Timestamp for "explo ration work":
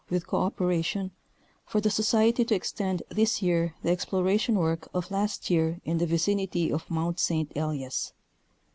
3.95-4.87